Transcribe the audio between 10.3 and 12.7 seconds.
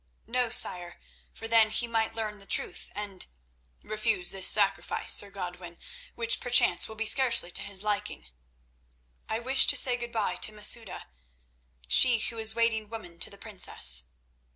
to Masouda, she who is